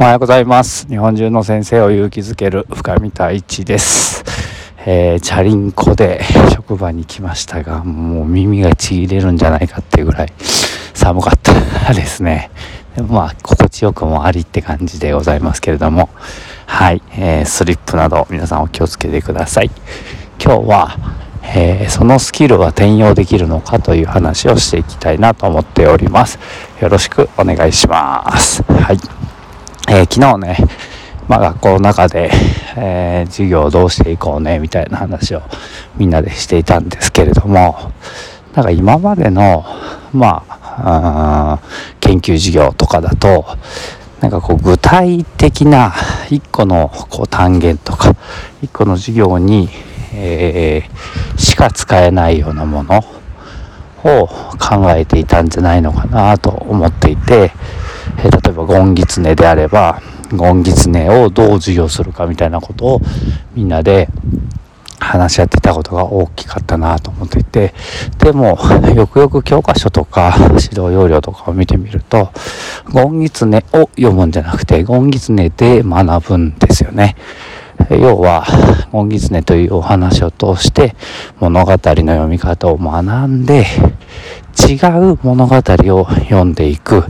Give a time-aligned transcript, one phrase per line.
[0.00, 4.24] おはようございます日本中の先生を勇気づける深見太一です
[4.86, 6.22] えー、チャリンコで
[6.54, 10.32] 職場に来ましたがもう耳がちぎれるんじゃないかっていうぐらい
[10.94, 12.50] 寒かったですね
[12.96, 16.08] でもまあ心地よくもありって感じでございますけれども
[16.64, 19.70] はい、えー、スリップなど皆さんお気をつけてください
[20.42, 20.96] 今日は
[21.42, 26.38] えー、そのスキルは転用できるのかという話をしていきたいなと思っております。
[26.80, 28.62] よろしくお願いします。
[28.62, 29.29] はい。
[29.92, 30.56] えー、昨日ね、
[31.26, 32.30] まあ、学校の中で、
[32.76, 35.42] えー、授業をどうしていこうねみたいな話を
[35.96, 37.90] みんなでしていたんですけれども
[38.54, 39.64] なんか今までの
[40.12, 41.58] まあ
[41.98, 43.44] 研究授業とかだと
[44.20, 45.92] なんかこう具体的な
[46.30, 48.14] 一個のこう単元とか
[48.62, 49.68] 一個の授業に、
[50.14, 53.02] えー、しか使えないようなもの
[54.04, 54.26] を
[54.58, 57.52] 考えていたんじゃないのかなと思っていて、
[58.18, 60.00] えー、例えばゴンギツネであれば
[60.34, 63.00] ゴンギツネをどう授業するかみたいなことを
[63.54, 64.08] みんなで
[65.00, 67.74] 話し合っていたことが大きかったなと思っていて
[68.18, 68.58] でも
[68.94, 72.30] よくよく教科書とか指導要領とかを見てみると
[72.92, 77.16] ゴンギツネを読むんじゃなくてゴンギツネで学ぶんですよね。
[77.90, 78.44] 要は、
[78.92, 80.94] ゴンギツネというお話を通して
[81.38, 83.66] 物語の読み方を学んで
[84.68, 84.74] 違
[85.12, 87.04] う物語を読んでいく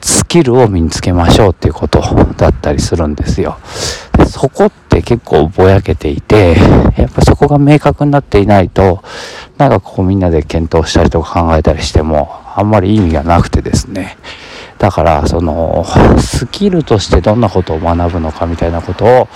[0.00, 2.00] スキルを身につけましょうっていうこと
[2.36, 3.58] だったりするんですよ。
[4.28, 6.56] そこって結構ぼやけていて、
[6.98, 9.02] やっぱそこが明確になっていないと、
[9.56, 14.18] なんかここみんなで検討したりとか考えたりしても、あんまり意味がなくてですね。
[14.78, 15.86] だから、その、
[16.18, 19.28] スキルとしてどんなことを学ぶのかみたいなことを、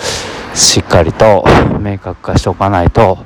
[0.58, 1.44] しっかりと
[1.80, 3.18] 明確化しておかないと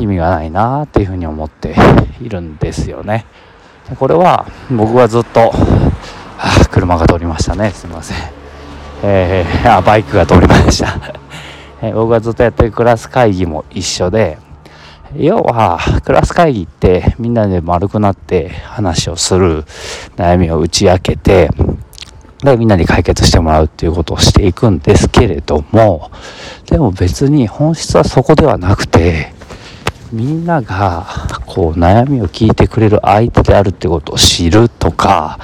[0.00, 1.76] 意味がないなっていうふうに思って
[2.20, 3.26] いるんですよね。
[3.96, 5.52] これは僕はずっと
[6.36, 7.70] あ車が通りましたね。
[7.70, 8.16] すみません、
[9.04, 10.98] えー、あバイクが通りました、
[11.80, 14.38] えー、僕がずっとやってるクラス会議も一緒で
[15.16, 19.62] 要はクラス会議ってみんなで丸くなって話をする
[20.16, 21.50] 悩みを打ち明けて
[22.44, 26.10] でみんなに解決してもらうっていうことをしていくんですけれども
[26.66, 29.32] でも別に本質はそこではなくて
[30.12, 31.06] みんなが
[31.46, 35.38] こう悩みを聞いてくれる相手であるってことを知るとか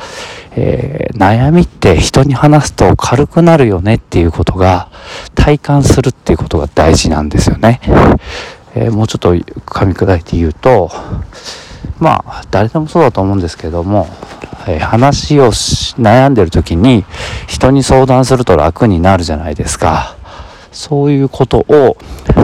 [0.52, 4.90] えー、悩みって人に話すと軽くなるよねっていうことが
[5.34, 7.80] 体感するっていうことが大事なんですよね。
[8.74, 10.90] えー、もうちょっと噛み砕いて言うと、
[11.98, 14.08] まあ、誰でもそうだと思うんですけども、
[14.66, 17.04] えー、話を悩んでる時に
[17.46, 20.16] 人に相談すると楽になるじゃないですか。
[20.72, 21.96] そういうことを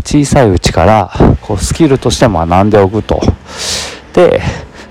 [0.04, 1.12] 小さいうちから
[1.42, 3.20] こうスキルとして学んでおくと。
[4.12, 4.40] で、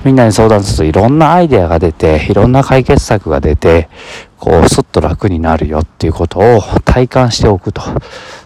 [0.06, 3.90] みんなに相談するといろんなアイデアが出て、いろんな解決策が出て、
[4.38, 7.82] こう、すっと楽になるよっていうことを体感しておくと。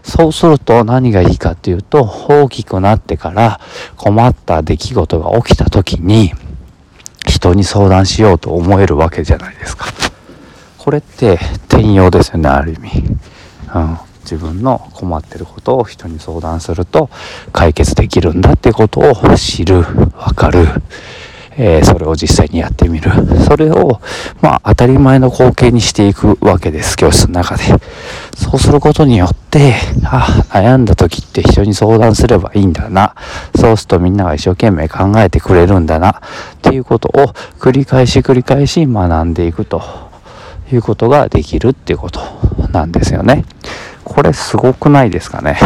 [0.02, 3.60] そうすると何がいいかっていうと、大きくなってから
[3.98, 6.32] 困った出来事が起きた時に、
[7.40, 9.86] 人に相談しようと思えるわけじゃないですか。
[10.78, 11.40] これって
[11.70, 12.90] 転用ですよね、ある意味。
[13.74, 13.98] うん。
[14.24, 17.10] 自分の困ってることを人に相談すると
[17.52, 19.80] 解決できるんだってことを知る、
[20.18, 20.68] わかる。
[21.62, 23.12] えー、それを実際にやってみる。
[23.46, 24.00] それを、
[24.42, 27.64] まあ、当たり前の光景にしていくわけです、教室の中で。
[28.34, 29.76] そうすることによって、
[30.06, 33.14] あ、悩んだ時って人に相談すればいいんだな。
[33.60, 36.12] そうするとみんなが一生懸命考えてくれるんだな。
[36.12, 36.14] っ
[36.62, 39.82] ていうことを繰り返し繰り返し学んでいくと
[40.72, 42.22] いうことができるっていうこと
[42.72, 43.44] なんですよね。
[44.06, 45.60] これすごくないですかね。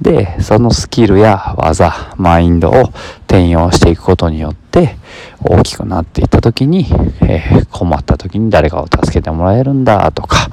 [0.00, 2.84] で、そのスキルや技、マインドを
[3.26, 4.96] 転用していくことによって、
[5.42, 6.86] 大きくなっていった時に、
[7.22, 10.48] えー、困った時に誰かを助けてもらえるんだとか、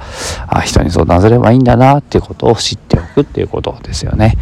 [0.46, 4.36] あ人に相談すればいいんだなっていうことを知っておくっていうことですよね。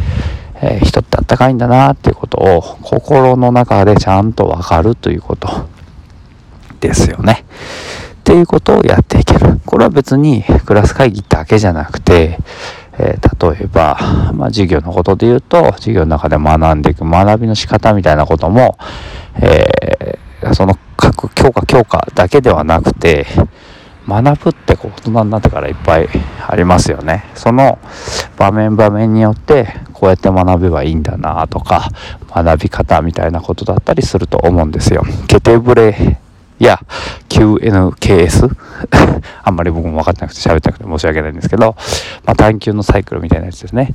[0.60, 5.68] えー、人ってあったかいんだなっていうことを心の中でちゃんとわかるということ
[6.80, 7.44] ですよね。
[8.20, 9.60] っていうことをやっていける。
[9.64, 12.38] これは別にクラス会議だけじゃなくて、
[12.98, 18.78] えー、例えば、まあ、授業のことで言うと、授業の中で学んでいく学びの仕方みたいなことも、
[19.40, 23.26] えー、その各教科教科だけではなくて、
[24.08, 26.08] 学ぶってこう大人になってからいっぱい
[26.46, 27.24] ありますよね。
[27.34, 27.78] その
[28.36, 31.88] 場面場面によってこうやって学べばいいんだなとか
[32.28, 35.02] 学び方みたいなことだったりすると思うんですよ。
[35.26, 36.20] ケテブレ
[36.64, 36.80] や
[37.28, 38.50] QNKS
[39.42, 41.76] あんまり僕も分かってなくて喋ってなくて申し訳ないんですけど、
[42.24, 43.94] まあ、探求のサイクルみたいなやつですね。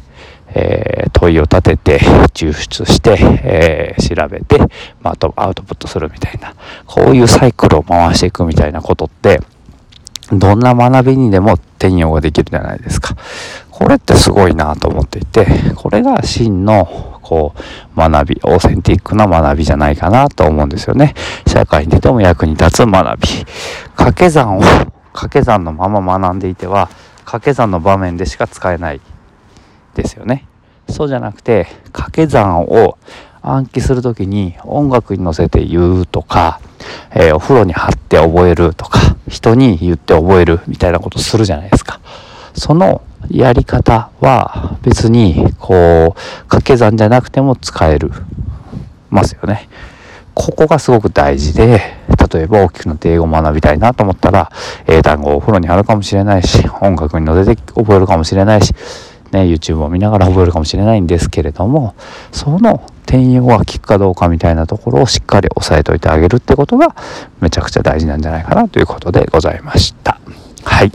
[0.54, 2.00] えー、問いを立てて
[2.34, 4.60] 抽出して、えー、調べて、
[5.02, 6.54] まあ、とアウトプットするみたいな
[6.86, 9.40] こういうサイクルを回していくみたいなことって
[10.32, 13.16] どんな学びにでも転用ができるじゃないですか。
[13.72, 16.86] これってすごいなと思っていて、これが真の
[17.22, 21.16] こう学び、オーセンティックな学びじゃないかなと思うんですよね。
[21.48, 23.28] 社会に出ても役に立つ学び。
[23.96, 24.62] 掛け算を
[25.14, 26.90] 掛け算のまま学んでいては、
[27.20, 29.02] 掛け算の場面でしか使えない
[29.96, 30.46] ですよね。
[30.90, 32.98] そうじゃなくて、掛け算を
[33.42, 36.60] 暗記する時に音楽に乗せて言うとか、
[37.12, 41.81] えー、お風呂に貼って覚えるとか、人に言って覚えるみたいなことするじゃないですか。
[42.54, 48.12] そのやり方は別にこう掛け算じゃなくても使える
[49.10, 49.70] ますよね。
[50.34, 51.82] ここがすごく大事で、
[52.34, 54.50] 例えば大きくなって英語を学びたいなと思ったら、
[54.88, 58.74] 英単語をお風呂に貼るかもしれないし、音楽に乗せて覚えるかもしれないし、
[59.32, 61.96] ね、YouTube を見ながら覚えるかもしれないんですけれども、
[62.32, 66.96] その転用が効くかどうかみたいなところをしっかり押さえておいてあげるってことが
[67.42, 70.20] めちゃくちゃ大事なんじゃないかなということでございました。
[70.64, 70.92] はい。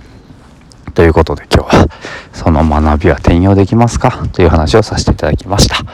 [0.95, 1.89] ということで今日は
[2.33, 4.27] その学びは転用できますか？
[4.33, 5.77] という話をさせていただきました。
[5.77, 5.85] は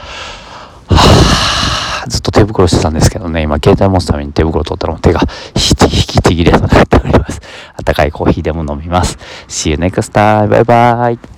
[2.04, 5.20] あ、ずっと手袋してたんですけどね、今携帯持つために手袋取ったら手が
[5.54, 5.62] 引
[6.06, 7.40] きちぎれそうになっております。
[7.74, 9.18] あったかいコーヒーでも飲みます。
[9.48, 10.48] See you next time.
[10.48, 11.31] バイバイ。